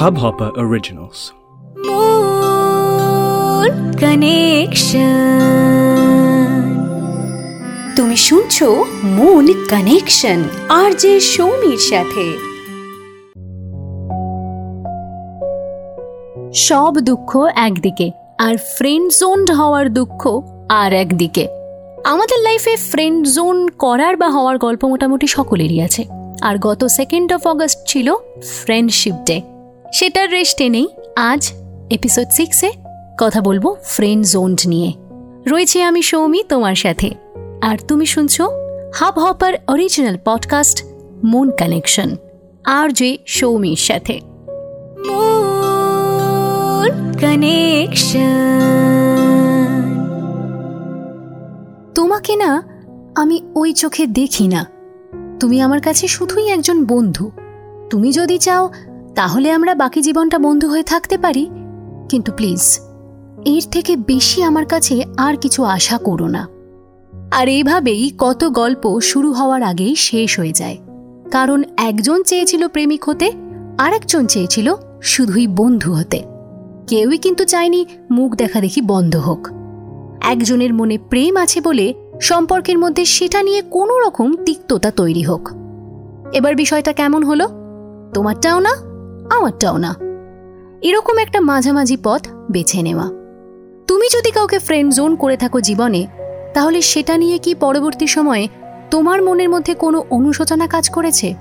Hubhopper 0.00 0.50
Originals. 0.56 1.32
Moon 1.88 3.72
Connection. 3.98 5.04
তুমি 7.96 8.16
শুনছো 8.16 8.84
moon 9.04 9.66
connection 9.68 10.42
আর 10.68 10.92
যে 10.92 11.20
সৌমির 11.20 11.78
সাথে। 11.78 12.32
সব 16.54 16.94
দুঃখ 16.94 17.48
একদিকে, 17.54 18.10
আর 18.38 18.56
ফ্রেন্ড 18.56 19.12
জোন 19.20 19.52
হওয়ার 19.52 19.88
দুঃখ 19.88 20.40
আর 20.68 20.92
একদিকে। 20.92 21.48
আমাদের 22.04 22.38
লাইফে 22.42 22.76
ফ্রেন্ড 22.76 23.28
জোন 23.28 23.68
করার 23.68 24.16
বা 24.16 24.28
হওয়ার 24.28 24.58
গল্প 24.58 24.84
মোটামুটি 24.84 25.26
সকলেরই 25.26 25.80
আছে। 25.80 26.04
আর 26.40 26.58
গত 26.58 26.84
সেকেন্ড 26.84 27.32
অফ 27.32 27.46
অগস্ট 27.46 27.78
ছিল 27.86 28.14
ফ্রেন্ডশিপ 28.42 29.14
ডে 29.14 29.49
সেটার 29.92 30.30
রেস্টে 30.30 30.68
নেই 30.68 30.86
আজ 31.16 31.52
এপিসোড 31.90 32.26
সিক্সে 32.32 32.72
কথা 33.20 33.40
বলব 33.40 33.76
ফ্রেন্ড 33.84 34.26
জোন 34.26 34.56
নিয়ে। 34.66 34.92
রয়েছে 35.48 35.82
আমি 35.82 36.02
সৌমি, 36.02 36.44
তোমার 36.48 36.74
সাথে। 36.74 37.10
আর 37.60 37.78
তুমি 37.88 38.06
শুনছো 38.06 38.48
hub 38.94 39.18
hopper 39.18 39.54
original 39.68 40.16
podcast 40.24 40.84
moon 41.24 41.50
connection 41.50 42.16
আর 42.64 42.88
যে 42.92 43.18
সৌমির 43.26 43.76
সাথে। 43.76 44.20
কানেকশন 47.20 48.20
তোমাকে 51.94 52.36
না 52.36 52.62
আমি 53.14 53.42
ওই 53.54 53.72
চোখে 53.72 54.06
দেখি 54.06 54.48
না। 54.48 54.66
তুমি 55.40 55.60
আমার 55.60 55.80
কাছে 55.80 56.08
শুধুই 56.08 56.48
একজন 56.48 56.84
বন্ধু। 56.84 57.30
তুমি 57.90 58.12
যদি 58.12 58.38
চাও 58.38 58.70
তাহলে 59.20 59.52
আমরা 59.52 59.74
বাকি 59.74 60.02
জীবনটা 60.02 60.38
বন্ধু 60.38 60.68
হয়ে 60.68 60.82
থাকতে 60.82 61.18
পারি? 61.18 61.50
কিন্তু 62.08 62.32
প্লিজ, 62.32 62.80
এর 63.44 63.62
থেকে 63.70 63.96
বেশি 63.96 64.42
আমার 64.42 64.66
কাছে 64.66 65.04
আর 65.16 65.36
কিছু 65.36 65.64
আশা 65.64 65.98
করো 65.98 66.28
না। 66.28 66.48
আর 67.30 67.48
এইভাবেই 67.48 68.12
কত 68.18 68.48
গল্প 68.48 69.00
শুরু 69.00 69.32
হওয়ার 69.32 69.62
আগেই 69.62 69.96
শেষ 69.96 70.38
হয়ে 70.38 70.52
যায়। 70.52 70.78
কারণ 71.30 71.62
একজন 71.76 72.22
চেয়েছিল 72.22 72.68
প্রেমিক 72.68 73.08
হতে, 73.08 73.32
আরেকজন 73.78 74.26
চেয়েছিল 74.26 74.74
শুধুই 75.02 75.46
বন্ধু 75.46 75.94
হতে। 75.94 76.22
কেউই 76.86 77.18
কিন্তু 77.18 77.44
চায়নি 77.44 77.86
মুখ 78.10 78.34
দেখা 78.34 78.60
দেখি 78.60 78.80
বন্ধ 78.80 79.16
হোক। 79.16 79.48
একজনের 80.20 80.74
মনে 80.74 80.98
প্রেম 80.98 81.36
আছে 81.36 81.60
বলে 81.60 81.94
সম্পর্কের 82.20 82.78
মধ্যে 82.78 83.04
সেটা 83.04 83.42
নিয়ে 83.42 83.62
কোনো 83.62 83.98
রকম 83.98 84.36
তিক্ততা 84.44 84.90
তৈরি 84.90 85.22
হোক। 85.22 85.48
এবার 86.32 86.56
বিষয়টা 86.56 86.92
কেমন 86.92 87.22
হলো? 87.22 87.48
তোমারটাও 88.14 88.60
না? 88.60 88.89
আমারটাও 89.30 89.76
না। 89.76 89.96
এরকম 90.82 91.18
একটা 91.18 91.40
মাঝামাঝি 91.40 91.96
পথ 92.04 92.28
বেছে 92.50 92.82
নেওয়া। 92.82 93.08
তুমি 93.86 94.08
যদি 94.12 94.30
কাউকে 94.30 94.58
ফ্রেন্ড 94.58 94.94
জোন 94.94 95.16
করে 95.16 95.36
থাকো 95.36 95.60
জীবনে, 95.60 96.06
তাহলে 96.54 96.82
সেটা 96.82 97.16
নিয়ে 97.16 97.38
কি 97.38 97.54
পরবর্তী 97.54 98.06
সময়ে 98.06 98.48
তোমার 98.90 99.22
মনের 99.22 99.48
মধ্যে 99.48 99.74
কোনো 99.74 100.04
অনুশোচনা 100.10 100.66
কাজ 100.66 100.90
করেছে? 100.90 101.34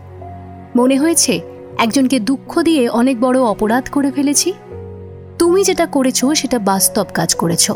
মনে 0.75 0.97
হয়েছে 0.97 1.39
একজনকে 1.77 2.19
দুঃখ 2.19 2.61
দিয়ে 2.61 2.89
অনেক 2.89 3.21
বড় 3.21 3.41
অপরাধ 3.41 3.89
করে 3.89 4.11
ফেলেছি? 4.11 4.53
তুমি 5.39 5.63
যেটা 5.63 5.85
করেছ 5.85 6.25
সেটা 6.25 6.59
বাস্তব 6.59 7.05
কাজ 7.13 7.35
করেছ। 7.35 7.71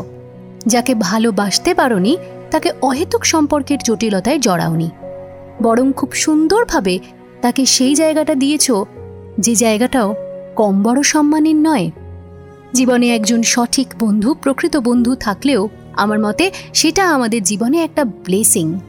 যাকে 0.66 0.94
ভালোবাসতে 0.94 1.74
পারোনি, 1.74 2.16
তাকে 2.50 2.72
অহেতুক 2.82 3.24
সম্পর্কের 3.24 3.78
জটিলতায় 3.84 4.38
জড়াওনি। 4.38 4.90
বরং 5.62 5.92
খুব 5.92 6.12
সুন্দরভাবে 6.12 6.98
তাকে 7.42 7.66
সেই 7.66 7.94
জায়গাটা 7.94 8.34
দিয়েছ 8.34 8.72
যে 9.38 9.54
জায়গাটাও 9.54 10.14
কম 10.56 10.82
বড় 10.82 11.02
সম্মানের 11.02 11.56
নয়। 11.56 11.90
জীবনে 12.72 13.14
একজন 13.14 13.42
সঠিক 13.42 13.86
বন্ধু, 13.98 14.34
প্রকৃত 14.34 14.76
বন্ধু 14.76 15.14
থাকলেও 15.14 15.68
আমার 15.92 16.18
মতে 16.18 16.50
সেটা 16.74 17.10
আমাদের 17.10 17.42
জীবনে 17.42 17.84
একটা 17.84 18.04
ব্লেসিং 18.04 18.80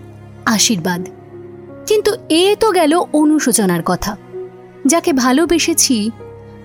আশীর্বাদ। 0.46 1.08
কিন্তু 1.88 2.12
এ 2.30 2.56
তো 2.60 2.72
গেল 2.72 3.00
অনুশোচনার 3.14 3.82
কথা। 3.86 4.18
যাকে 4.86 5.14
ভালোবেসেছি, 5.14 6.12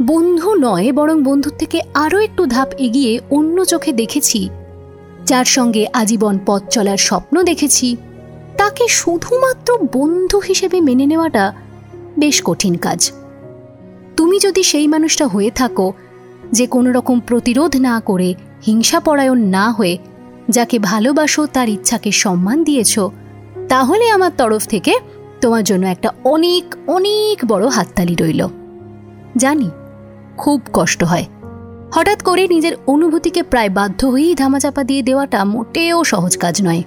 বন্ধু 0.02 0.54
নয়, 0.54 0.92
বরং 0.92 1.22
বন্ধুর 1.22 1.52
থেকে 1.58 1.80
আরও 1.94 2.18
একটু 2.18 2.46
ধাপ 2.46 2.68
এগিয়ে 2.78 3.20
অন্য 3.30 3.64
চোখে 3.64 3.92
দেখেছি। 3.92 4.48
যার 5.26 5.44
সঙ্গে 5.44 5.86
আজীবন 5.92 6.38
পথ 6.46 6.62
চলার 6.68 6.96
স্বপ্ন 6.96 7.42
দেখেছি, 7.42 7.96
তাকে 8.56 8.88
শুধুমাত্র 8.88 9.78
বন্ধু 9.92 10.38
হিসেবে 10.38 10.80
মেনে 10.80 11.06
নেওয়াটা 11.06 11.52
বেশ 12.18 12.42
কঠিন 12.44 12.74
কাজ। 12.74 13.12
তুমি 14.16 14.38
যদি 14.38 14.62
সেই 14.62 14.86
মানুষটা 14.86 15.26
হয়ে 15.26 15.50
থাকো 15.50 15.92
যে 16.52 16.66
কোনো 16.66 16.92
রকম 16.92 17.20
প্রতিরোধ 17.20 17.76
না 17.76 18.00
করে, 18.00 18.34
হিংসাপরায়ণ 18.66 19.38
না 19.38 19.70
হয়ে 19.70 19.98
যাকে 20.50 20.78
ভালোবাসো, 20.78 21.46
তার 21.46 21.68
ইচ্ছাকে 21.68 22.12
সম্মান 22.12 22.64
দিয়েছ, 22.64 22.98
তাহলে 23.68 24.10
আমার 24.10 24.30
তরফ 24.36 24.66
থেকে 24.66 24.94
তোমার 25.40 25.64
জন্য 25.64 25.86
একটা 25.86 26.12
অনেক 26.24 26.74
অনেক 26.86 27.44
বড় 27.48 27.68
হাততালি 27.68 28.14
রইল। 28.14 28.48
জানি, 29.36 29.70
খুব 30.36 30.60
কষ্ট 30.72 31.04
হয়। 31.04 31.24
হঠাৎ 31.94 32.22
করে 32.22 32.48
নিজের 32.48 32.72
অনুভূতিকে 32.86 33.42
প্রায় 33.42 33.68
বাধ্য 33.68 34.06
হয়েই 34.06 34.34
ধামাচাপা 34.34 34.84
দিয়ে 34.84 35.02
দেওয়াটা 35.02 35.44
মোটেও 35.44 36.04
সহজ 36.04 36.36
কাজ 36.36 36.62
নয়। 36.64 36.82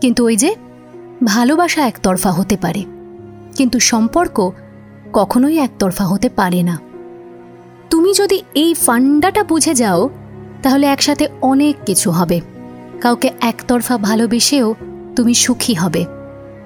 কিন্তু 0.00 0.24
ওই 0.24 0.36
যে, 0.36 0.54
ভালোবাসা 1.24 1.86
একতরফা 1.86 2.30
হতে 2.30 2.56
পারে। 2.56 2.84
কিন্তু 3.56 3.78
সম্পর্ক 3.78 4.50
কখনোই 5.12 5.58
একতরফা 5.58 6.04
হতে 6.04 6.28
পারে 6.28 6.62
না। 6.62 6.78
তুমি 7.90 8.14
যদি 8.14 8.42
এই 8.54 8.74
ফান্ডাটা 8.74 9.44
বুঝে 9.44 9.74
যাও, 9.74 10.08
তাহলে 10.62 10.86
একসাথে 10.86 11.28
অনেক 11.42 11.76
কিছু 11.86 12.10
হবে। 12.10 12.40
কাউকে 13.00 13.30
একতরফা 13.40 13.98
ভালোবেসেও 13.98 14.74
তুমি 15.16 15.34
সুখী 15.34 15.74
হবে। 15.74 16.04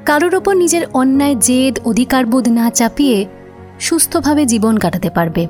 কারোর 0.05 0.35
ওপর 0.35 0.57
নিজের 0.57 0.83
অন্যায়, 0.93 1.35
জেদ 1.41 1.79
অধিকারবোধ 1.85 2.49
না 2.49 2.71
চাপিয়ে 2.71 3.27
সুস্থভাবে 3.81 4.47
জীবন 4.47 4.77
কাটাতে 4.77 5.11
পারবে। 5.11 5.47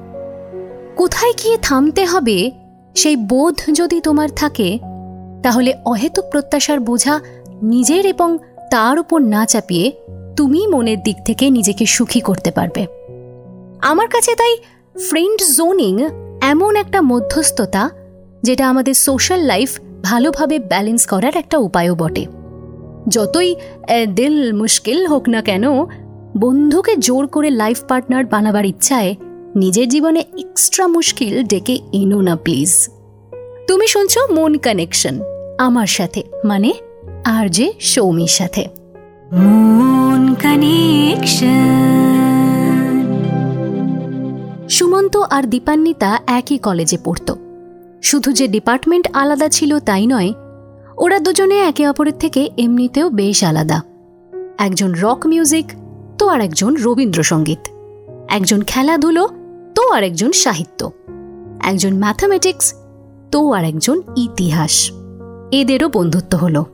কোথায় 0.97 1.33
গিয়ে 1.45 1.59
থামতে 1.63 2.07
হবে 2.07 2.51
সেই 2.95 3.17
বোধ 3.17 3.61
যদি 3.73 4.01
তোমার 4.01 4.29
থাকে, 4.37 4.79
তাহলে 5.43 5.75
অহেতুক 5.85 6.25
প্রত্যাশার 6.33 6.81
বোঝা 6.81 7.21
নিজের 7.63 8.07
এবং 8.07 8.39
তার 8.71 8.99
উপর 8.99 9.21
না 9.21 9.47
চাপিয়ে 9.47 9.93
তুমি 10.37 10.61
মনের 10.67 11.01
দিক 11.03 11.17
থেকে 11.25 11.51
নিজেকে 11.51 11.87
সুখী 11.87 12.21
করতে 12.21 12.51
পারবে। 12.51 12.87
আমার 13.83 14.09
কাছে 14.09 14.35
তাই 14.35 14.55
ফ্রেন্ড 15.09 15.39
জোনিং 15.57 15.95
এমন 16.43 16.77
একটা 16.77 17.03
মধ্যস্থতা, 17.03 17.91
যেটা 18.43 18.65
আমাদের 18.69 18.95
সোশ্যাল 18.95 19.41
লাইফ 19.41 19.71
ভালোভাবে 20.03 20.59
ব্যালেন্স 20.59 21.07
করার 21.07 21.35
একটা 21.37 21.57
উপায়ও 21.59 21.95
বটে। 21.95 22.27
যতই 23.09 23.51
দিল 24.15 24.53
মুশকিল 24.53 25.07
হোক 25.07 25.29
না 25.29 25.43
কেন, 25.43 25.65
বন্ধুকে 26.37 26.97
জোর 26.97 27.27
করে 27.27 27.51
লাইফ 27.51 27.79
পার্টনার 27.89 28.25
বানাবার 28.25 28.65
ইচ্ছায় 28.65 29.15
নিজের 29.57 29.89
জীবনে 29.89 30.21
এক্সট্রা 30.39 30.87
মুশকিল 30.87 31.35
ডেকে 31.43 31.79
এনো 31.93 32.21
না 32.21 32.37
প্লিজ 32.37 32.89
তুমি 33.69 33.87
শুনছ 33.89 34.19
মন 34.31 34.53
কানেকশন 34.59 35.15
আমার 35.59 35.87
সাথে 35.87 36.23
মানে 36.45 36.71
আর 37.25 37.49
যে 37.49 37.67
সৌমির 37.81 38.29
সাথে। 38.29 38.63
সুমন্ত 44.69 45.17
আর 45.17 45.43
দীপান্বিতা 45.43 46.19
একই 46.27 46.59
কলেজে 46.59 46.99
পড়ত। 47.05 47.35
শুধু 48.03 48.33
যে 48.33 48.49
ডিপার্টমেন্ট 48.49 49.09
আলাদা 49.13 49.49
ছিল 49.49 49.79
তাই 49.79 50.07
নয়, 50.07 50.33
ওরা 50.99 51.19
দুজনে 51.19 51.59
একে 51.59 51.89
অপরের 51.89 52.13
থেকে 52.19 52.51
এমনিতেও 52.59 53.11
বেশ 53.11 53.45
আলাদা। 53.45 53.83
একজন 54.59 54.93
রক 54.93 55.27
মিউজিক, 55.27 55.67
তো 56.19 56.29
আর 56.29 56.41
একজন 56.41 56.77
রবীন্দ্রসঙ্গীত। 56.77 57.59
একজন 58.29 58.63
খেলাধুলো, 58.63 59.29
তো 59.75 59.91
আর 59.91 60.03
একজন 60.03 60.33
সাহিত্য। 60.33 60.91
একজন 61.63 61.99
ম্যাথামেটিক্স, 61.99 62.75
তো 63.31 63.53
আর 63.53 63.65
একজন 63.65 64.03
ইতিহাস। 64.17 64.91
এদেরও 65.53 65.89
বন্ধুত্ব 65.89 66.39
হলো। 66.39 66.65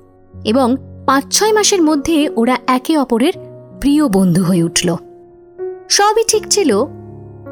এবং 0.44 0.76
পাঁচ 1.06 1.24
ছয় 1.30 1.52
মাসের 1.52 1.82
মধ্যে 1.82 2.28
ওরা 2.28 2.58
একে 2.66 2.98
অপরের 2.98 3.32
প্রিয় 3.80 4.08
বন্ধু 4.08 4.44
হয়ে 4.44 4.62
উঠল। 4.62 4.96
সবই 5.88 6.24
ঠিক 6.28 6.46
ছিল, 6.48 6.84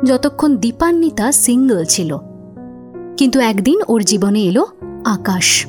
যতক্ষণ 0.05 0.57
দীপান্বিতা 0.57 1.33
সিঙ্গল 1.33 1.85
ছিল। 1.85 2.17
কিন্তু 3.17 3.41
একদিন 3.41 3.81
ওর 3.89 4.03
জীবনে 4.03 4.41
এলো 4.41 4.67
আকাশ। 5.05 5.67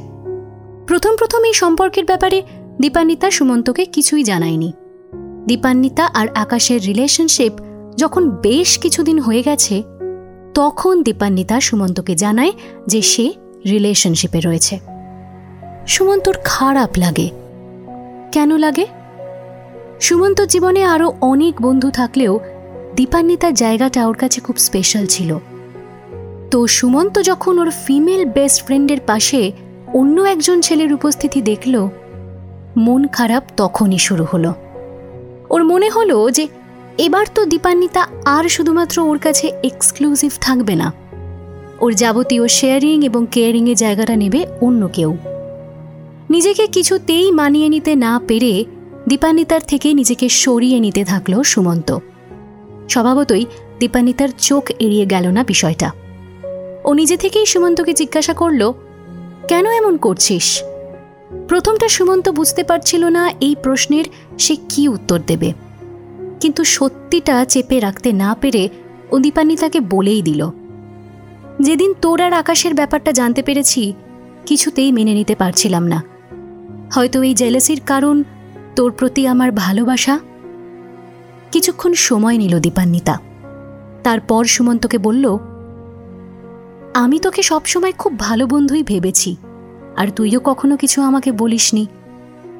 প্রথম 0.87 1.15
প্রথম 1.15 1.43
এই 1.43 1.53
সম্পর্কের 1.53 2.05
ব্যাপারে 2.05 2.43
দীপান্বিতা 2.81 3.31
সুমন্তকে 3.31 3.85
কিছুই 3.85 4.23
জানায়নি। 4.23 4.73
দীপান্বিতা 5.47 6.05
আর 6.13 6.27
আকাশের 6.35 6.85
রিলেশনশিপ 6.85 7.53
যখন 7.95 8.29
বেশ 8.29 8.77
কিছুদিন 8.77 9.19
হয়ে 9.19 9.43
গেছে, 9.43 9.83
তখন 10.53 11.03
দীপান্বিতা 11.03 11.59
সুমন্তকে 11.59 12.15
জানায় 12.15 12.51
যে 12.87 13.01
সে 13.01 13.33
রিলেশনশিপে 13.65 14.39
রয়েছে। 14.39 14.79
সুমন্তর 15.87 16.35
খারাপ 16.43 16.89
লাগে। 16.97 17.29
কেন 18.31 18.57
লাগে? 18.57 18.96
সুমন্ত 19.99 20.41
জীবনে 20.41 20.83
আরও 20.83 21.13
অনেক 21.21 21.61
বন্ধু 21.61 21.91
থাকলেও 21.91 22.39
দীপান্বিতার 22.95 23.53
জায়গাটা 23.53 24.07
ওর 24.07 24.15
কাছে 24.15 24.41
খুব 24.41 24.57
স্পেশাল 24.57 25.05
ছিল। 25.05 25.37
তো 26.51 26.67
সুমন্ত 26.67 27.21
যখন 27.21 27.59
ওর 27.59 27.71
ফিমেল 27.85 28.25
বেস্ট 28.25 28.65
ফ্রেন্ডের 28.65 28.99
পাশে 29.05 29.51
অন্য 29.93 30.21
একজন 30.21 30.61
ছেলের 30.61 30.93
উপস্থিতি 30.93 31.41
দেখল, 31.41 31.89
মন 32.77 33.07
খারাপ 33.07 33.43
তখনই 33.57 33.97
শুরু 33.97 34.25
হলো। 34.33 34.53
ওর 35.49 35.63
মনে 35.63 35.89
হলো 35.89 36.29
যে 36.31 36.47
এবার 36.97 37.25
তো 37.35 37.45
দীপান্বিতা 37.45 38.07
আর 38.25 38.49
শুধুমাত্র 38.49 38.99
ওর 38.99 39.17
কাছে 39.17 39.51
এক্সক্লুসিভ 39.63 40.31
থাকবে 40.41 40.75
না। 40.75 40.93
ওর 41.81 41.93
যাবতীয় 41.93 42.47
শেয়ারিং 42.47 43.05
এবং 43.05 43.27
কেয়ারিংয়ের 43.31 43.75
জায়গাটা 43.75 44.15
নেবে 44.15 44.45
অন্য 44.61 44.87
কেউ। 44.87 45.17
নিজেকে 46.29 46.67
কিছুতেই 46.67 47.31
মানিয়ে 47.31 47.69
নিতে 47.69 47.95
না 47.95 48.21
পেরে 48.27 48.65
দীপান্বিতার 49.07 49.63
থেকে 49.67 49.87
নিজেকে 49.93 50.27
সরিয়ে 50.29 50.79
নিতে 50.79 51.03
থাকল 51.05 51.33
সুমন্ত। 51.43 51.89
স্বভাবতই 52.89 53.43
দীপান্বিতার 53.79 54.31
চোখ 54.37 54.63
এড়িয়ে 54.79 55.05
গেল 55.05 55.25
না 55.27 55.41
বিষয়টা। 55.43 55.89
ও 56.83 56.89
নিজে 56.93 57.17
থেকেই 57.17 57.45
সুমন্তকে 57.45 57.93
জিজ্ঞাসা 57.93 58.33
করল, 58.33 58.61
কেন 59.47 59.65
এমন 59.71 59.93
করছিস? 59.97 60.47
প্রথমটা 61.47 61.87
সুমন্ত 61.89 62.25
বুঝতে 62.29 62.63
পারছিল 62.63 63.03
না 63.07 63.23
এই 63.41 63.55
প্রশ্নের 63.63 64.05
সে 64.39 64.55
কি 64.69 64.83
উত্তর 64.87 65.19
দেবে। 65.27 65.49
কিন্তু 66.39 66.61
সত্যিটা 66.63 67.35
চেপে 67.45 67.77
রাখতে 67.79 68.09
না 68.13 68.29
পেরে 68.41 68.63
ও 69.11 69.15
দীপান্বিতাকে 69.19 69.79
বলেই 69.93 70.21
দিল, 70.21 70.41
যেদিন 71.59 71.91
তোর 72.01 72.19
আর 72.21 72.33
আকাশের 72.33 72.73
ব্যাপারটা 72.73 73.11
জানতে 73.11 73.41
পেরেছি, 73.41 73.81
কিছুতেই 74.45 74.89
মেনে 74.91 75.13
নিতে 75.13 75.35
পারছিলাম 75.35 75.83
না। 75.87 75.99
হয়তো 76.93 77.17
এই 77.23 77.33
জেলেসির 77.33 77.81
কারণ 77.85 78.17
তোর 78.77 78.91
প্রতি 78.91 79.27
আমার 79.27 79.51
ভালোবাসা? 79.51 80.19
কিছুক্ষণ 81.51 81.93
সময় 81.93 82.37
নিল 82.37 82.59
দীপান্বিতা। 82.59 83.17
তারপর 84.03 84.45
সুমন্তকে 84.45 84.97
বলল, 84.97 85.37
আমি 86.93 87.19
তোকে 87.19 87.41
সবসময় 87.43 87.91
খুব 87.91 88.19
ভালো 88.19 88.47
বন্ধুই 88.47 88.83
ভেবেছি, 88.83 89.35
আর 89.97 90.07
তুইও 90.07 90.39
কখনো 90.39 90.77
কিছু 90.77 91.01
আমাকে 91.01 91.31
বলিসনি। 91.31 91.87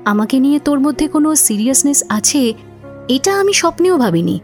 আমাকে 0.06 0.40
নিয়ে 0.40 0.60
তোর 0.60 0.80
মধ্যে 0.80 1.08
কোনো 1.08 1.36
সিরিয়াসনেস 1.36 2.04
আছে, 2.10 2.54
এটা 3.08 3.40
আমি 3.40 3.54
স্বপ্নেও 3.54 3.98
ভাবিনি। 3.98 4.40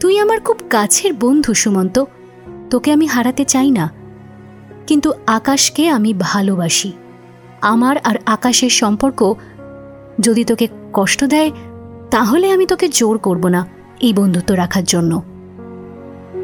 তুই 0.00 0.18
আমার 0.18 0.40
খুব 0.40 0.56
কাছের 0.70 1.12
বন্ধু, 1.14 1.54
সুমন্ত। 1.54 2.04
তোকে 2.70 2.92
আমি 2.92 3.06
হারাতে 3.06 3.44
চাই 3.44 3.70
না। 3.70 3.90
কিন্তু 4.86 5.12
আকাশকে 5.26 5.88
আমি 5.88 6.14
ভালোবাসি। 6.20 6.92
আমার 7.60 7.96
আর 8.04 8.14
আকাশের 8.26 8.70
সম্পর্ক 8.70 9.34
যদি 10.20 10.44
তোকে 10.44 10.68
কষ্ট 10.92 11.24
দেয়, 11.24 11.50
তাহলে 12.10 12.50
আমি 12.50 12.66
তোকে 12.66 12.88
জোর 12.88 13.18
করব 13.18 13.48
না 13.48 13.66
এই 14.00 14.12
বন্ধুত্ব 14.12 14.54
রাখার 14.54 14.84
জন্য। 14.84 15.22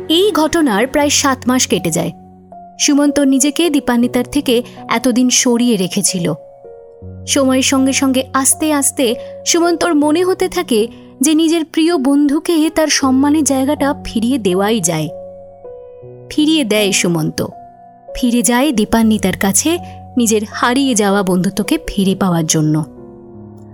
এই 0.08 0.32
ঘটনার 0.32 0.86
প্রায় 0.86 1.10
সাত 1.10 1.48
মাস 1.48 1.66
কেটে 1.66 1.90
যায়। 1.90 2.12
সুমন্ত 2.80 3.20
নিজেকে 3.20 3.70
দীপান্বিতার 3.70 4.24
থেকে 4.24 4.62
এতদিন 4.88 5.30
সরিয়ে 5.30 5.76
রেখেছিল। 5.76 6.34
সময়ের 7.26 7.62
সঙ্গে 7.62 7.92
সঙ্গে 7.92 8.24
আস্তে 8.34 8.72
আস্তে 8.72 9.14
সুমন্তর 9.46 9.94
মনে 9.94 10.24
হতে 10.24 10.48
থাকে 10.48 10.88
যে 11.20 11.34
নিজের 11.34 11.64
প্রিয় 11.64 11.96
বন্ধুকে 11.96 12.70
তার 12.74 12.88
সম্মানের 12.88 13.44
জায়গাটা 13.44 13.94
ফিরিয়ে 14.04 14.38
দেওয়াই 14.38 14.80
যায়। 14.80 15.08
ফিরিয়ে 16.30 16.64
দেয় 16.64 16.92
সুমন্ত। 16.92 17.46
ফিরে 18.14 18.42
যায় 18.42 18.72
দীপান্বিতার 18.72 19.36
কাছে 19.36 19.78
নিজের 20.16 20.42
হারিয়ে 20.50 20.94
যাওয়া 20.94 21.22
বন্ধুত্বকে 21.22 21.78
ফিরে 21.86 22.14
পাওয়ার 22.14 22.46
জন্য। 22.46 22.97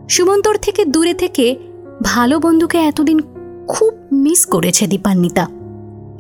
সুমন্তর 0.09 0.55
থেকে 0.63 0.85
দূরে 0.85 1.15
থেকে 1.15 1.57
ভালো 2.03 2.41
বন্ধুকে 2.41 2.79
এতদিন 2.79 3.21
খুব 3.69 3.95
মিস 4.13 4.47
করেছে 4.47 4.87
দীপান্বিতা। 4.87 5.47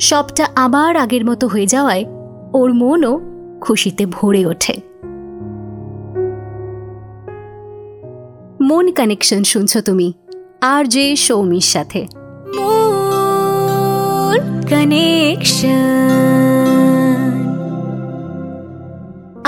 সবটা 0.01 0.49
আবার 0.55 0.97
আগের 0.97 1.25
মতো 1.25 1.49
হয়ে 1.49 1.67
যাওয়ায় 1.67 2.05
ওর 2.53 2.75
মনও 2.75 3.21
খুশিতে 3.61 4.07
ভরে 4.07 4.47
ওঠে। 4.47 4.81
মন 8.61 8.93
কানেকশন 8.93 9.43
শুনছো 9.43 9.81
তুমি, 9.81 10.13
আর 10.61 10.85
যে 10.85 11.17
সৌমির 11.17 11.61
সাথে। 11.61 12.07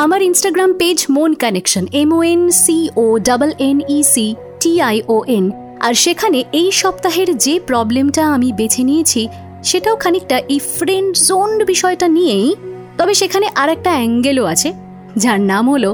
আমার 0.05 0.21
Instagram 0.23 0.71
page 0.81 0.99
Mon 1.17 1.31
connection 1.35 1.85
M 2.01 2.11
O 2.17 2.19
N 2.33 2.43
C 2.63 2.79
O 2.97 3.05
double 3.19 3.51
N 3.69 3.79
E 3.97 3.99
C 4.13 4.27
T 4.61 4.73
I 4.89 4.97
O 5.09 5.17
N 5.37 5.45
আর 5.87 5.95
সেখানে 6.05 6.39
এই 6.61 6.69
সপ্তাহের 6.83 7.29
যে 7.39 7.55
প্রবলেমটা 7.69 8.23
আমি 8.35 8.49
বেছে 8.53 8.83
নিয়েছি, 8.85 9.23
সেটাও 9.63 9.97
খানিকটা 9.97 10.37
এই 10.49 10.61
ফ্রেন্ড 10.77 11.11
জোন 11.29 11.51
বিষয়টা 11.65 12.07
নিয়েই, 12.09 12.49
তবে 12.99 13.13
সেখানে 13.15 13.47
আর 13.55 13.69
একটা 13.69 13.91
অ্যাঙ্গেলও 13.97 14.45
আছে, 14.45 14.71
যার 15.17 15.39
নাম 15.41 15.65
হলো 15.71 15.91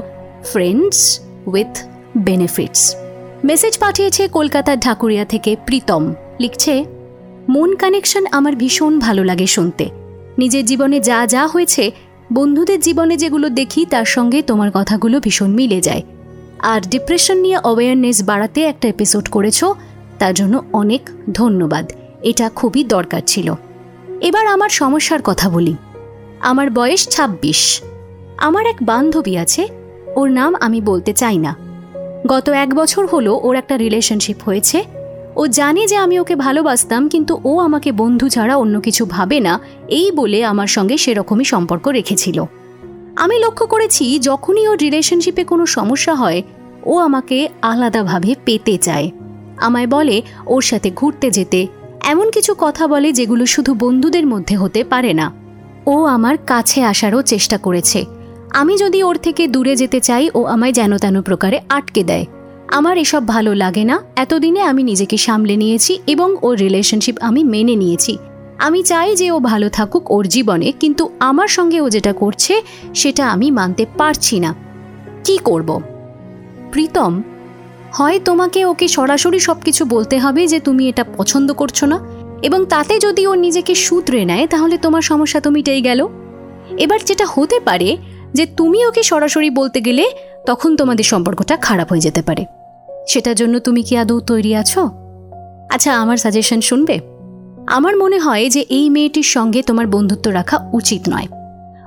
ফ্রেন্ডস 0.51 0.99
উইথ 1.53 1.73
বেনিফিটস 2.17 2.81
মেসেজ 3.43 3.73
পাঠিয়েছে 3.77 4.23
কলকাতার 4.27 4.77
ঢাকুরিয়া 4.79 5.25
থেকে 5.25 5.51
প্রীতম, 5.67 6.03
লিখছে 6.39 6.73
মন 7.49 7.69
কানেকশন 7.75 8.23
আমার 8.31 8.53
ভীষণ 8.55 8.93
ভালো 8.99 9.23
লাগে 9.23 9.47
শুনতে। 9.47 9.85
নিজের 10.37 10.63
জীবনে 10.65 10.97
যা 10.99 11.19
যা 11.25 11.43
হয়েছে 11.47 11.83
বন্ধুদের 12.33 12.79
জীবনে 12.79 13.17
যেগুলো 13.17 13.49
দেখি, 13.49 13.85
তার 13.85 14.05
সঙ্গে 14.05 14.41
তোমার 14.41 14.71
কথাগুলো 14.73 15.19
ভীষণ 15.19 15.51
মিলে 15.51 15.81
যায়। 15.81 16.01
আর 16.59 16.81
ডিপ্রেশন 16.81 17.37
নিয়ে 17.37 17.57
অ্যাওয়ারনেস 17.57 18.23
বাড়াতে 18.23 18.63
একটা 18.63 18.87
এপিসোড 18.87 19.29
করেছ, 19.29 19.63
তার 20.19 20.33
জন্য 20.33 20.63
অনেক 20.73 21.09
ধন্যবাদ। 21.33 21.91
এটা 22.21 22.49
খুবই 22.49 22.83
দরকার 22.83 23.21
ছিল। 23.27 23.53
এবার 24.21 24.47
আমার 24.47 24.69
সমস্যার 24.69 25.19
কথা 25.23 25.49
বলি। 25.49 25.75
আমার 26.39 26.71
বয়স 26.71 27.09
২৬ 27.09 27.81
আমার 28.37 28.65
এক 28.65 28.75
বান্ধবী 28.81 29.35
আছে, 29.35 29.67
ওর 30.15 30.29
নাম 30.29 30.55
আমি 30.55 30.81
বলতে 30.81 31.13
চাই 31.13 31.37
না। 31.37 31.55
গত 32.27 32.49
এক 32.49 32.73
বছর 32.73 33.05
হলো 33.05 33.39
ওর 33.43 33.55
একটা 33.55 33.77
রিলেশনশিপ 33.77 34.37
হয়েছে 34.45 34.83
ও 35.35 35.47
জানে 35.47 35.87
যে 35.87 35.95
আমি 35.95 36.19
ওকে 36.19 36.35
ভালোবাসতাম, 36.35 37.09
কিন্তু 37.09 37.39
ও 37.43 37.59
আমাকে 37.59 37.91
বন্ধু 37.91 38.29
ছাড়া 38.29 38.55
অন্য 38.55 38.79
কিছু 38.79 39.05
ভাবে 39.05 39.39
না। 39.39 39.59
এই 39.87 40.11
বলে 40.11 40.45
আমার 40.45 40.67
সঙ্গে 40.67 40.97
সেরকমই 40.97 41.43
সম্পর্ক 41.43 41.87
রেখেছিল। 41.87 42.43
আমি 43.15 43.39
লক্ষ্য 43.39 43.67
করেছি, 43.67 44.19
যখনই 44.19 44.67
ওর 44.67 44.77
রিলেশনশিপে 44.77 45.43
কোনো 45.43 45.65
সমস্যা 45.65 46.15
হয়, 46.15 46.41
ও 46.83 46.97
আমাকে 46.97 47.49
আলাদাভাবে 47.61 48.35
পেতে 48.45 48.77
চায়। 48.77 49.11
আমায় 49.57 49.87
বলে, 49.87 50.21
ওর 50.45 50.61
সাথে 50.61 50.91
ঘুরতে 50.95 51.31
যেতে। 51.31 51.67
এমন 52.03 52.31
কিছু 52.31 52.55
কথা 52.57 52.87
বলে 52.87 53.11
যেগুলো 53.11 53.45
শুধু 53.45 53.73
বন্ধুদের 53.73 54.27
মধ্যে 54.27 54.55
হতে 54.55 54.83
পারে 54.83 55.13
না। 55.13 55.31
ও 55.85 56.05
আমার 56.05 56.37
কাছে 56.37 56.83
আসারও 56.83 57.21
চেষ্টা 57.21 57.57
করেছে। 57.57 58.05
আমি 58.53 58.77
যদি 58.77 59.03
ওর 59.03 59.15
থেকে 59.15 59.47
দূরে 59.47 59.75
যেতে 59.75 59.99
চাই, 59.99 60.29
ও 60.33 60.43
আমায় 60.43 60.71
যেন 60.71 60.97
তেন 60.97 61.21
প্রকারে 61.21 61.59
আটকে 61.69 62.03
দেয়। 62.03 62.25
আমার 62.73 62.97
এসব 62.97 63.27
ভালো 63.27 63.53
লাগে 63.53 63.83
না। 63.83 64.01
এতদিনে 64.15 64.61
আমি 64.61 64.83
নিজেকে 64.83 65.17
সামলে 65.17 65.55
নিয়েছি 65.55 65.99
এবং 66.07 66.37
ওর 66.41 66.57
রিলেশনশিপ 66.57 67.15
আমি 67.21 67.43
মেনে 67.43 67.75
নিয়েছি। 67.75 68.17
আমি 68.57 68.83
চাই 68.83 69.15
যে 69.15 69.31
ও 69.31 69.39
ভালো 69.39 69.69
থাকুক 69.69 70.11
ওর 70.11 70.25
জীবনে, 70.27 70.71
কিন্তু 70.71 71.09
আমার 71.19 71.47
সঙ্গে 71.47 71.81
ও 71.81 71.89
যেটা 71.89 72.13
করছে, 72.13 72.61
সেটা 72.93 73.27
আমি 73.29 73.51
মানতে 73.51 73.85
পারছি 73.97 74.39
না। 74.39 74.55
কি 75.23 75.37
করব? 75.37 75.81
প্রীতম, 76.71 77.23
হয় 77.93 78.19
তোমাকে 78.19 78.65
ওকে 78.65 78.87
সরাসরি 78.87 79.39
সব 79.39 79.57
কিছু 79.61 79.85
বলতে 79.85 80.15
হবে 80.19 80.47
যে 80.47 80.59
তুমি 80.59 80.83
এটা 80.89 81.03
পছন্দ 81.17 81.53
করছ 81.53 81.83
না? 81.83 81.97
এবং 82.41 82.65
তাতে 82.65 82.99
যদি 82.99 83.27
ও 83.27 83.33
নিজেকে 83.35 83.75
সূত্রে 83.75 84.25
নেয়, 84.25 84.47
তাহলে 84.47 84.77
তোমার 84.77 85.01
সমস্যা 85.01 85.39
তো 85.41 85.49
মিটেই 85.49 85.81
গেল। 85.81 86.07
এবার 86.77 86.99
যেটা 87.05 87.25
হতে 87.29 87.57
পারে 87.59 87.97
যে 88.33 88.45
তুমি 88.57 88.85
ওকে 88.85 89.03
সরাসরি 89.03 89.49
বলতে 89.49 89.81
গেলে 89.81 90.05
তখন 90.45 90.75
তোমাদের 90.75 91.03
সম্পর্কটা 91.03 91.55
খারাপ 91.57 91.87
হয়ে 91.91 91.99
যেতে 91.99 92.21
পারে। 92.21 92.62
সেটার 93.07 93.35
জন্য 93.35 93.59
তুমি 93.59 93.83
কি 93.83 93.97
আদৌ 93.97 94.19
তৈরি 94.19 94.55
আছো? 94.55 94.89
আচ্ছা 95.71 95.97
আমার 95.97 96.17
সাজেশন 96.17 96.61
শুনবে। 96.61 96.99
আমার 97.67 97.97
মনে 97.97 98.19
হয় 98.19 98.49
যে 98.49 98.65
এই 98.69 98.89
মেয়েটির 98.89 99.23
সঙ্গে 99.23 99.61
তোমার 99.61 99.87
বন্ধুত্ব 99.87 100.31
রাখা 100.31 100.69
উচিত 100.73 101.01
নয়। 101.09 101.27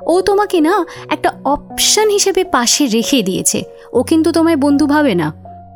ও 0.06 0.20
তোমাকে 0.20 0.60
না 0.60 0.86
একটা 1.10 1.32
অপশন 1.44 2.08
হিসেবে 2.08 2.44
পাশে 2.44 2.86
রেখে 2.86 3.22
দিয়েছে। 3.22 3.62
ও 3.92 4.02
কিন্তু 4.02 4.32
তোমায় 4.32 4.56
বন্ধু 4.56 4.86
ভাবে 4.86 5.14
না। 5.14 5.32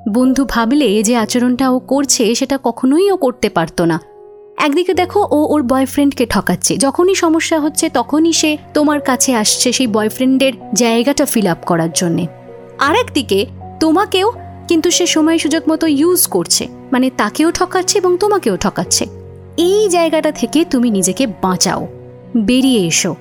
বন্ধু 0.09 0.45
ভাবলে 0.45 1.03
যে 1.03 1.17
আচরণটা 1.17 1.71
ও 1.71 1.79
করছে, 1.79 2.35
সেটা 2.35 2.59
কখনোই 2.63 3.11
ও 3.11 3.17
করতে 3.17 3.49
পারতো 3.49 3.85
না। 3.85 4.01
একদিকে 4.59 4.95
দেখো 4.95 5.21
ও 5.31 5.47
ওর 5.55 5.63
বয়ফ্রেন্ডকে 5.63 6.27
ঠকাচ্ছে। 6.27 6.77
যখনই 6.77 7.15
সমস্যা 7.15 7.61
হচ্ছে, 7.61 7.89
তখনই 7.89 8.33
সে 8.33 8.57
তোমার 8.75 9.01
কাছে 9.01 9.35
আসছে 9.35 9.73
সেই 9.73 9.87
বয়ফ্রেন্ডের 9.87 10.53
জায়গাটা 10.75 11.25
ফিল 11.25 11.47
আপ 11.47 11.59
করার 11.67 11.89
জন্যে। 11.95 12.27
আর 12.79 12.97
একদিকে 12.97 13.47
তোমাকেও 13.81 14.33
কিন্তু 14.71 14.91
সে 14.91 15.07
সময় 15.07 15.39
সুযোগ 15.39 15.63
মতো 15.71 15.87
ইউজ 15.87 16.27
করছে। 16.27 16.69
মানে 16.93 17.11
তাকেও 17.17 17.53
ঠকাচ্ছে 17.53 17.99
এবং 17.99 18.17
তোমাকেও 18.17 18.57
ঠকাচ্ছে। 18.57 19.07
এই 19.57 19.89
জায়গাটা 19.89 20.33
থেকে 20.33 20.65
তুমি 20.65 20.91
নিজেকে 20.91 21.27
বাঁচাও। 21.27 21.89
বেরিয়ে 22.37 22.87
এসো। 22.87 23.17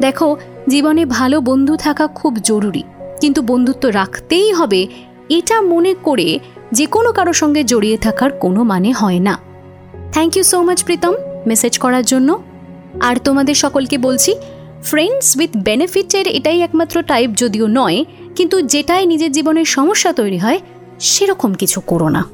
দেখো, 0.00 0.36
জীবনে 0.68 1.04
ভালো 1.04 1.40
বন্ধু 1.40 1.76
থাকা 1.76 2.06
খুব 2.06 2.36
জরুরি। 2.36 2.82
কিন্তু 3.20 3.42
বন্ধুত্ব 3.42 3.88
রাখতেই 3.88 4.52
হবে, 4.52 4.86
এটা 5.28 5.60
মনে 5.60 5.94
করে 6.02 6.38
যে 6.72 6.86
কোনো 6.86 7.12
কারও 7.12 7.32
সঙ্গে 7.32 7.64
জড়িয়ে 7.64 7.96
থাকার 7.96 8.30
কোনো 8.30 8.62
মানে 8.62 8.92
হয় 8.92 9.18
না। 9.18 9.38
Thank 10.12 10.36
you 10.36 10.42
so 10.42 10.62
much 10.62 10.84
Pritam 10.84 11.14
message 11.46 11.78
করার 11.78 12.04
জন্য। 12.04 12.42
আর 13.00 13.16
তোমাদের 13.24 13.54
সকলকে 13.54 13.98
বলছি 13.98 14.34
ফ্রেন্ডস 14.82 15.36
উইথ 15.36 15.50
বেনিফিটের 15.56 16.26
এটাই 16.26 16.60
একমাত্র 16.60 17.02
টাইপ 17.02 17.30
যদিও 17.36 17.66
নয় 17.66 18.04
কিন্তু 18.36 18.62
যেটাই 18.62 19.06
নিজের 19.06 19.32
জীবনের 19.32 19.64
সমস্যা 19.64 20.12
তৈরি 20.12 20.38
হয়, 20.38 20.60
সেরকম 21.00 21.54
কিছু 21.54 21.80
করো 21.80 22.08
না। 22.08 22.24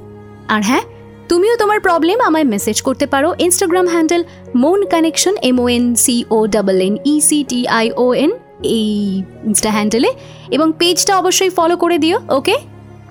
আর 0.49 0.63
হ্যাঁ 0.63 0.81
তুমিও 1.29 1.57
তোমার 1.57 1.81
প্রবলেম 1.81 2.21
আমায় 2.21 2.45
মেসেজ 2.45 2.83
করতে 2.83 3.07
পারো। 3.07 3.35
Instagram 3.39 3.89
handle 3.89 4.25
Mon 4.55 4.87
connection 4.87 5.37
M 5.43 5.61
O 5.61 5.69
N 5.69 5.95
C 5.95 6.25
O 6.31 6.47
double 6.47 6.81
N 6.81 6.97
E 7.05 7.21
C 7.21 7.45
T 7.49 7.69
I 7.69 7.91
O 7.97 8.15
N 8.15 8.31
এই 8.63 9.23
ইনস্টা 9.45 9.71
হ্যান্ডেলে 9.71 10.13
এবং 10.51 10.73
পেজটা 10.79 11.19
অবশ্যই 11.19 11.51
ফলো 11.51 11.77
করে 11.77 11.99
দিও 11.99 12.21
ওকে 12.29 12.57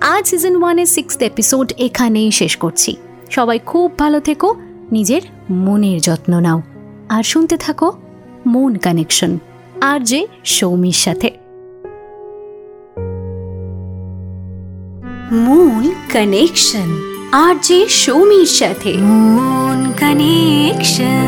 আজ 0.00 0.26
সিজন 0.26 0.62
ওয়ানের 0.62 0.86
সিক্সথ 0.86 1.22
এপিসোড 1.22 1.72
এখানেই 1.78 2.30
শেষ 2.30 2.56
করছি। 2.56 2.96
সবাই 3.30 3.58
খুব 3.58 3.98
ভালো 3.98 4.20
থেকো, 4.20 4.54
নিজের 4.92 5.22
মনের 5.50 6.00
যত্ন 6.00 6.40
নাও। 6.40 6.62
আর 7.08 7.22
শুনতে 7.22 7.56
থাকো 7.56 7.92
মন 8.46 8.76
কানেকশন 8.76 9.38
আর 9.80 10.00
যে 10.00 10.26
সৌমির 10.44 10.92
সাথে। 10.92 11.43
মন 15.45 15.83
কানেকশন 16.13 16.89
আর 17.33 17.53
যে 17.67 17.79
সৌমির 18.01 18.49
সাথে 18.59 18.91
মন 19.35 19.79
কানেকশন 20.01 21.27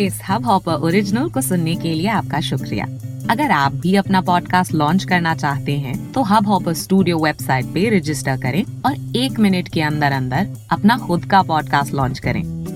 इस 0.00 0.16
हब 0.28 0.42
हॉपर 0.44 0.74
ओरिजिनल 0.86 1.28
को 1.30 1.40
सुनने 1.40 1.74
के 1.74 1.92
लिए 1.94 2.08
आपका 2.10 2.40
शुक्रिया 2.40 2.86
अगर 3.30 3.50
आप 3.50 3.72
भी 3.74 3.94
अपना 3.96 4.20
पॉडकास्ट 4.20 4.72
लॉन्च 4.74 5.04
करना 5.04 5.34
चाहते 5.34 5.72
हैं 5.72 5.94
तो 6.12 6.22
हब 6.22 6.46
हॉपर 6.46 6.72
स्टूडियो 6.74 7.18
वेबसाइट 7.18 7.66
पे 7.66 7.88
रजिस्टर 7.98 8.36
करें 8.36 8.64
और 8.86 8.94
एक 9.16 9.38
मिनट 9.40 9.68
के 9.68 9.82
अंदर 9.82 10.12
अंदर 10.12 10.42
अपना 10.70 10.98
खुद 10.98 11.24
का 11.24 11.42
पॉडकास्ट 11.42 11.94
लॉन्च 11.94 12.18
करें 12.18 12.57